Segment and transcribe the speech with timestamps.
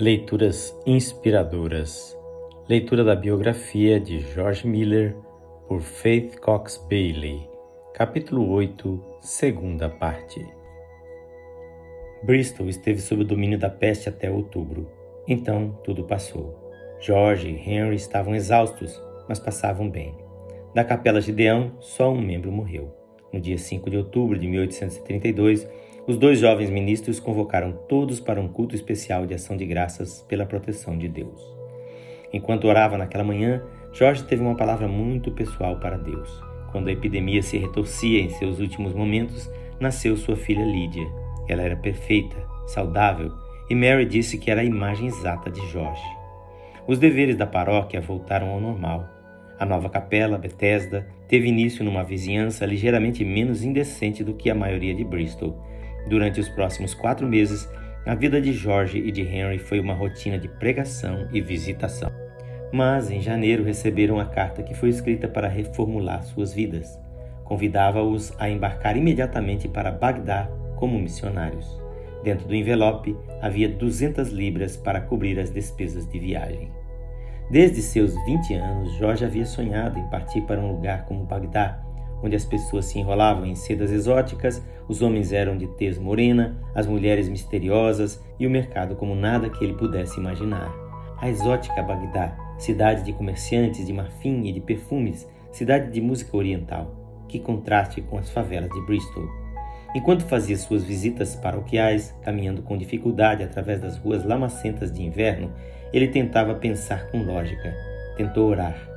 [0.00, 2.16] Leituras inspiradoras.
[2.66, 5.14] Leitura da biografia de George Miller
[5.68, 7.46] por Faith Cox Bailey.
[7.92, 10.42] Capítulo 8, segunda parte.
[12.22, 14.90] Bristol esteve sob o domínio da peste até outubro.
[15.28, 16.72] Então tudo passou.
[16.98, 18.98] George e Henry estavam exaustos,
[19.28, 20.16] mas passavam bem.
[20.74, 22.90] Da capela Gideão, só um membro morreu.
[23.30, 25.68] No dia 5 de outubro de 1832,
[26.06, 30.46] os dois jovens ministros convocaram todos para um culto especial de ação de graças pela
[30.46, 31.40] proteção de Deus.
[32.32, 36.42] Enquanto orava naquela manhã, Jorge teve uma palavra muito pessoal para Deus.
[36.70, 39.50] Quando a epidemia se retorcia em seus últimos momentos,
[39.80, 41.06] nasceu sua filha Lídia.
[41.48, 42.36] Ela era perfeita,
[42.66, 43.32] saudável,
[43.68, 46.02] e Mary disse que era a imagem exata de Jorge.
[46.86, 49.08] Os deveres da paróquia voltaram ao normal.
[49.58, 54.94] A nova capela, Bethesda, teve início numa vizinhança ligeiramente menos indecente do que a maioria
[54.94, 55.56] de Bristol,
[56.08, 57.68] Durante os próximos quatro meses,
[58.06, 62.10] a vida de George e de Henry foi uma rotina de pregação e visitação.
[62.72, 66.98] Mas em janeiro receberam a carta que foi escrita para reformular suas vidas.
[67.44, 71.80] Convidava-os a embarcar imediatamente para Bagdá como missionários.
[72.22, 76.70] Dentro do envelope havia 200 libras para cobrir as despesas de viagem.
[77.50, 81.82] Desde seus 20 anos, Jorge havia sonhado em partir para um lugar como Bagdá,
[82.22, 86.86] onde as pessoas se enrolavam em sedas exóticas, os homens eram de tez morena, as
[86.86, 90.72] mulheres misteriosas e o mercado como nada que ele pudesse imaginar.
[91.20, 96.96] A exótica Bagdá, cidade de comerciantes de marfim e de perfumes, cidade de música oriental.
[97.28, 99.28] Que contraste com as favelas de Bristol.
[99.94, 105.52] Enquanto fazia suas visitas paroquiais, caminhando com dificuldade através das ruas lamacentas de inverno,
[105.92, 107.74] ele tentava pensar com lógica.
[108.16, 108.89] Tentou orar.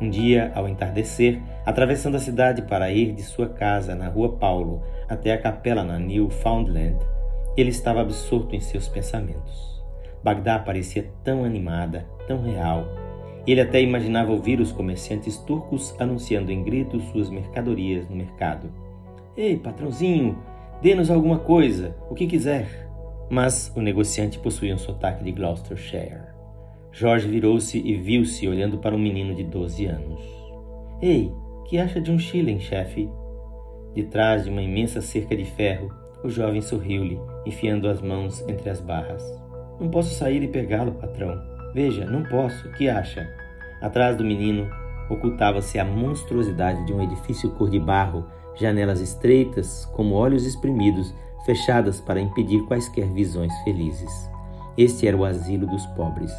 [0.00, 4.80] Um dia, ao entardecer, atravessando a cidade para ir de sua casa na Rua Paulo
[5.08, 6.98] até a capela na Newfoundland,
[7.56, 9.82] ele estava absorto em seus pensamentos.
[10.22, 12.86] Bagdá parecia tão animada, tão real.
[13.44, 18.70] Ele até imaginava ouvir os comerciantes turcos anunciando em gritos suas mercadorias no mercado.
[19.36, 20.38] Ei, patrãozinho,
[20.80, 22.88] dê-nos alguma coisa, o que quiser.
[23.28, 26.37] Mas o negociante possuía um sotaque de Gloucestershire.
[26.90, 30.20] Jorge virou-se e viu-se olhando para um menino de 12 anos.
[31.00, 31.32] Ei,
[31.66, 33.08] que acha de um shilling, chefe?
[33.94, 35.90] De trás de uma imensa cerca de ferro,
[36.24, 39.22] o jovem sorriu-lhe, enfiando as mãos entre as barras.
[39.78, 41.40] Não posso sair e pegá-lo, patrão.
[41.74, 42.70] Veja, não posso.
[42.72, 43.28] Que acha?
[43.80, 44.68] Atrás do menino
[45.08, 48.26] ocultava-se a monstruosidade de um edifício cor de barro,
[48.56, 51.14] janelas estreitas, como olhos espremidos,
[51.46, 54.28] fechadas para impedir quaisquer visões felizes.
[54.76, 56.32] Este era o asilo dos pobres.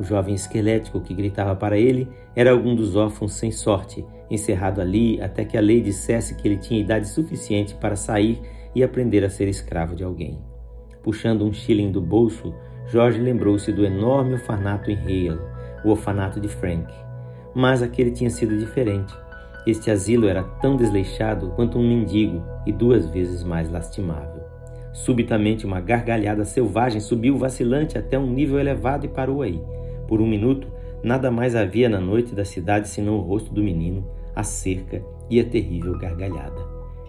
[0.00, 5.20] O jovem esquelético que gritava para ele era algum dos órfãos sem sorte, encerrado ali
[5.20, 8.40] até que a lei dissesse que ele tinha idade suficiente para sair
[8.74, 10.38] e aprender a ser escravo de alguém.
[11.02, 12.54] Puxando um shilling do bolso,
[12.86, 15.38] Jorge lembrou-se do enorme orfanato em Hale,
[15.84, 16.90] o orfanato de Frank.
[17.54, 19.14] Mas aquele tinha sido diferente.
[19.66, 24.44] Este asilo era tão desleixado quanto um mendigo e duas vezes mais lastimável.
[24.94, 29.60] Subitamente, uma gargalhada selvagem subiu vacilante até um nível elevado e parou aí.
[30.10, 30.66] Por um minuto,
[31.04, 34.04] nada mais havia na noite da cidade senão o rosto do menino,
[34.34, 35.00] a cerca
[35.30, 36.60] e a terrível gargalhada.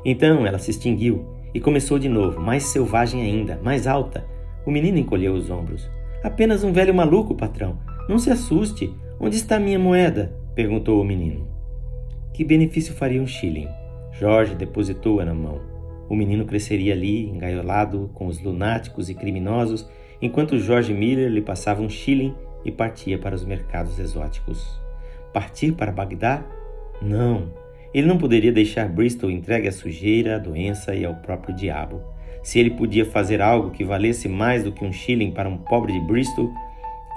[0.06, 4.24] Então ela se extinguiu e começou de novo, mais selvagem ainda, mais alta.
[4.68, 5.90] O menino encolheu os ombros.
[6.24, 7.80] Apenas um velho maluco, patrão.
[8.08, 8.94] Não se assuste.
[9.20, 10.32] Onde está minha moeda?
[10.54, 11.48] perguntou o menino.
[12.36, 13.68] Que benefício faria um shilling?
[14.12, 15.60] Jorge depositou-a na mão.
[16.08, 19.90] O menino cresceria ali, engaiolado com os lunáticos e criminosos,
[20.22, 24.80] enquanto Jorge Miller lhe passava um shilling e partia para os mercados exóticos.
[25.34, 26.44] Partir para Bagdá?
[27.02, 27.52] Não.
[27.94, 32.02] Ele não poderia deixar Bristol entregue à sujeira, à doença e ao próprio diabo.
[32.44, 35.94] Se ele podia fazer algo que valesse mais do que um shilling para um pobre
[35.94, 36.52] de Bristol,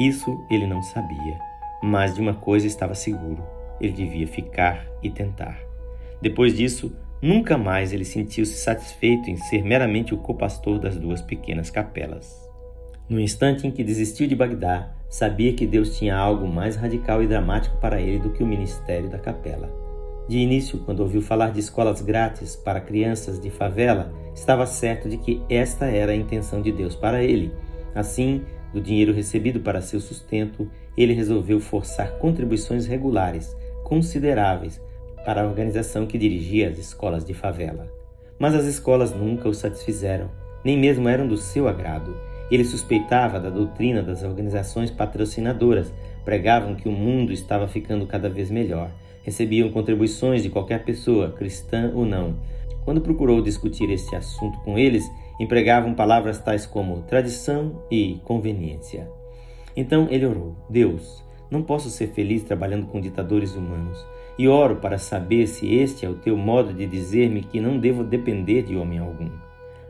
[0.00, 1.38] isso ele não sabia.
[1.82, 3.42] Mas de uma coisa estava seguro:
[3.80, 5.58] ele devia ficar e tentar.
[6.20, 11.70] Depois disso, nunca mais ele sentiu-se satisfeito em ser meramente o copastor das duas pequenas
[11.70, 12.43] capelas.
[13.06, 17.26] No instante em que desistiu de Bagdá, sabia que Deus tinha algo mais radical e
[17.26, 19.70] dramático para ele do que o ministério da capela.
[20.26, 25.18] De início, quando ouviu falar de escolas grátis para crianças de favela, estava certo de
[25.18, 27.52] que esta era a intenção de Deus para ele.
[27.94, 28.42] Assim,
[28.72, 34.80] do dinheiro recebido para seu sustento, ele resolveu forçar contribuições regulares, consideráveis,
[35.26, 37.86] para a organização que dirigia as escolas de favela.
[38.38, 40.30] Mas as escolas nunca o satisfizeram,
[40.64, 42.16] nem mesmo eram do seu agrado
[42.50, 45.92] ele suspeitava da doutrina das organizações patrocinadoras,
[46.24, 48.90] pregavam que o mundo estava ficando cada vez melhor,
[49.22, 52.36] recebiam contribuições de qualquer pessoa, cristã ou não.
[52.84, 55.04] Quando procurou discutir este assunto com eles,
[55.40, 59.08] empregavam palavras tais como tradição e conveniência.
[59.76, 64.04] Então ele orou: Deus, não posso ser feliz trabalhando com ditadores humanos.
[64.36, 68.02] E oro para saber se este é o teu modo de dizer-me que não devo
[68.02, 69.30] depender de homem algum.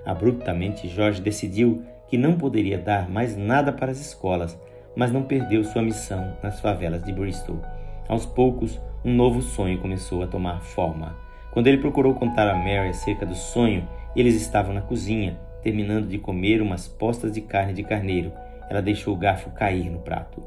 [0.04, 4.58] Abruptamente, Jorge decidiu que não poderia dar mais nada para as escolas,
[4.96, 7.60] mas não perdeu sua missão nas favelas de Bristol.
[8.08, 11.16] Aos poucos, um novo sonho começou a tomar forma.
[11.52, 16.18] Quando ele procurou contar a Mary acerca do sonho, eles estavam na cozinha, terminando de
[16.18, 18.32] comer umas postas de carne de carneiro.
[18.68, 20.42] Ela deixou o garfo cair no prato.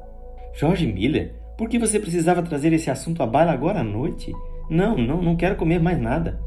[0.53, 4.31] George Miller, por que você precisava trazer esse assunto à baila agora à noite?
[4.69, 6.39] Não, não, não quero comer mais nada.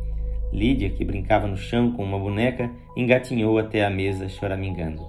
[0.52, 5.02] Lídia, que brincava no chão com uma boneca, engatinhou até a mesa choramingando.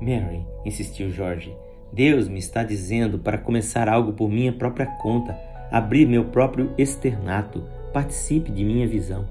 [0.00, 1.54] Mary, insistiu Jorge,
[1.92, 5.38] Deus me está dizendo para começar algo por minha própria conta,
[5.70, 7.62] abrir meu próprio externato.
[7.92, 9.28] Participe de minha visão.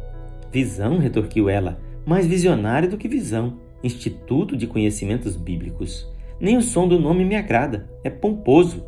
[0.51, 3.57] Visão, retorquiu ela, mais visionária do que visão.
[3.83, 6.07] Instituto de Conhecimentos Bíblicos.
[6.39, 8.85] Nem o som do nome me agrada, é pomposo.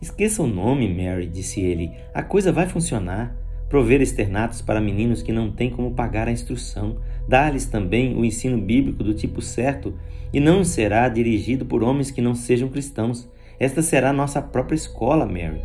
[0.00, 1.90] Esqueça o nome, Mary, disse ele.
[2.14, 3.36] A coisa vai funcionar.
[3.68, 6.98] Prover externatos para meninos que não têm como pagar a instrução.
[7.28, 9.94] Dar-lhes também o ensino bíblico do tipo certo
[10.32, 13.28] e não será dirigido por homens que não sejam cristãos.
[13.60, 15.60] Esta será nossa própria escola, Mary.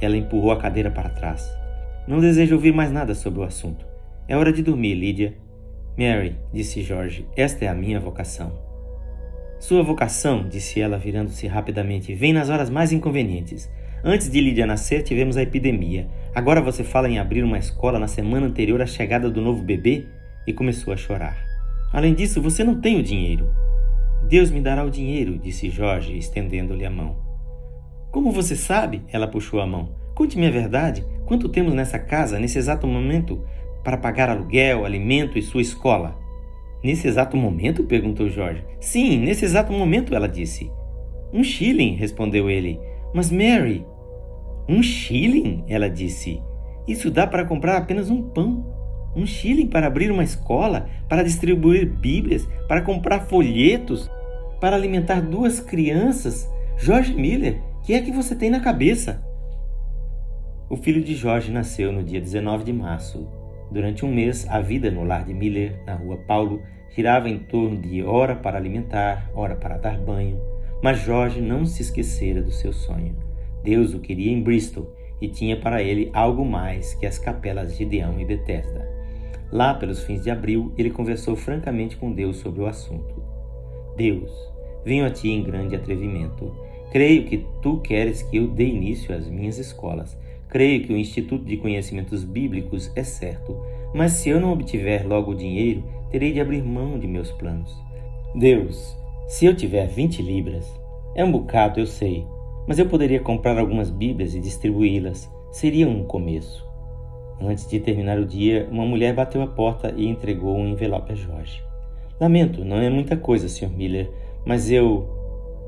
[0.00, 1.48] Ela empurrou a cadeira para trás.
[2.06, 3.86] Não desejo ouvir mais nada sobre o assunto.
[4.28, 5.34] É hora de dormir, Lídia.
[5.96, 8.52] Mary, disse Jorge, esta é a minha vocação.
[9.60, 13.70] Sua vocação, disse ela, virando-se rapidamente, vem nas horas mais inconvenientes.
[14.04, 16.08] Antes de Lídia nascer, tivemos a epidemia.
[16.34, 20.06] Agora você fala em abrir uma escola na semana anterior à chegada do novo bebê?
[20.44, 21.38] E começou a chorar.
[21.92, 23.48] Além disso, você não tem o dinheiro.
[24.28, 27.16] Deus me dará o dinheiro, disse Jorge, estendendo-lhe a mão.
[28.10, 29.02] Como você sabe?
[29.12, 29.94] Ela puxou a mão.
[30.16, 31.04] Conte-me a verdade.
[31.24, 33.44] Quanto temos nessa casa, nesse exato momento,
[33.84, 36.18] para pagar aluguel, alimento e sua escola?
[36.82, 37.84] Nesse exato momento?
[37.84, 38.64] perguntou Jorge.
[38.80, 40.72] Sim, nesse exato momento, ela disse.
[41.32, 42.80] Um shilling, respondeu ele.
[43.14, 43.86] Mas Mary.
[44.68, 45.64] Um shilling?
[45.68, 46.42] Ela disse.
[46.86, 48.66] Isso dá para comprar apenas um pão.
[49.14, 54.10] Um shilling para abrir uma escola, para distribuir Bíblias, para comprar folhetos,
[54.60, 56.50] para alimentar duas crianças.
[56.78, 59.22] George Miller, que é que você tem na cabeça?
[60.70, 63.28] O filho de Jorge nasceu no dia 19 de março.
[63.70, 66.62] Durante um mês, a vida no lar de Miller, na rua Paulo,
[66.94, 70.40] girava em torno de hora para alimentar, hora para dar banho.
[70.82, 73.16] Mas Jorge não se esquecera do seu sonho.
[73.62, 77.84] Deus o queria em Bristol e tinha para ele algo mais que as capelas de
[77.84, 78.90] Deão e Betesda.
[79.52, 83.22] Lá pelos fins de abril, ele conversou francamente com Deus sobre o assunto.
[83.96, 84.32] Deus,
[84.84, 86.52] venho a ti em grande atrevimento.
[86.90, 90.16] Creio que tu queres que eu dê início às minhas escolas.
[90.48, 93.56] Creio que o Instituto de Conhecimentos Bíblicos é certo,
[93.94, 97.74] mas se eu não obtiver logo o dinheiro, terei de abrir mão de meus planos.
[98.34, 98.96] Deus,
[99.28, 100.66] se eu tiver 20 libras,
[101.14, 102.26] é um bocado, eu sei,
[102.66, 105.30] mas eu poderia comprar algumas Bíblias e distribuí-las.
[105.50, 106.66] Seria um começo.
[107.40, 111.14] Antes de terminar o dia, uma mulher bateu a porta e entregou um envelope a
[111.14, 111.62] Jorge.
[112.20, 113.70] Lamento, não é muita coisa, Sr.
[113.70, 114.10] Miller,
[114.46, 115.20] mas eu.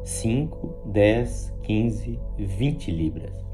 [0.05, 3.45] Cinco, dez, quinze, vinte libras.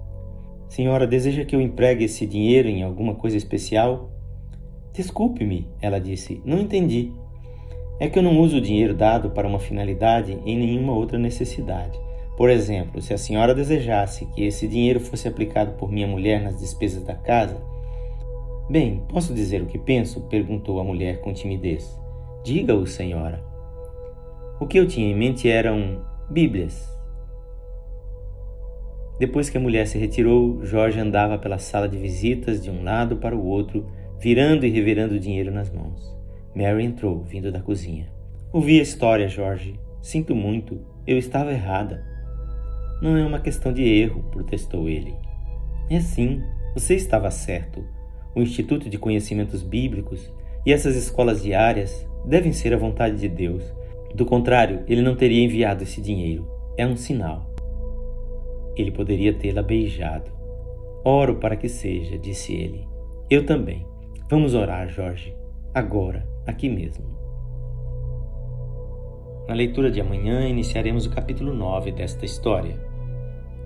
[0.69, 4.11] Senhora, deseja que eu empregue esse dinheiro em alguma coisa especial?
[4.93, 7.13] Desculpe-me, ela disse, não entendi.
[8.01, 11.99] É que eu não uso o dinheiro dado para uma finalidade em nenhuma outra necessidade.
[12.41, 16.59] Por exemplo, se a senhora desejasse que esse dinheiro fosse aplicado por minha mulher nas
[16.59, 17.63] despesas da casa,
[18.71, 20.23] Bem, posso dizer o que penso?
[20.23, 21.95] perguntou a mulher com timidez.
[22.43, 23.45] Diga-o, senhora.
[24.59, 26.89] O que eu tinha em mente eram Bíblias.
[29.19, 33.19] Depois que a mulher se retirou, Jorge andava pela sala de visitas de um lado
[33.19, 33.87] para o outro,
[34.19, 36.17] virando e revirando o dinheiro nas mãos.
[36.57, 38.11] Mary entrou, vindo da cozinha.
[38.51, 39.79] Ouvi a história, Jorge.
[40.01, 40.81] Sinto muito.
[41.07, 42.09] Eu estava errada.
[43.01, 45.15] Não é uma questão de erro, protestou ele.
[45.89, 46.43] É sim,
[46.75, 47.85] você estava certo
[48.35, 50.33] o Instituto de Conhecimentos Bíblicos
[50.65, 53.63] e essas escolas diárias devem ser a vontade de Deus.
[54.15, 56.49] Do contrário, ele não teria enviado esse dinheiro.
[56.77, 57.53] É um sinal.
[58.77, 60.31] Ele poderia tê-la beijado.
[61.05, 62.87] Oro para que seja, disse ele.
[63.29, 63.87] Eu também.
[64.29, 65.35] Vamos orar, Jorge.
[65.75, 67.05] Agora, aqui mesmo.
[69.49, 72.79] Na leitura de amanhã, iniciaremos o capítulo 9 desta história.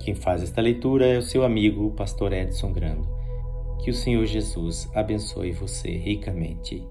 [0.05, 3.09] Quem faz esta leitura é o seu amigo, pastor Edson Grando.
[3.83, 6.87] Que o Senhor Jesus abençoe você ricamente.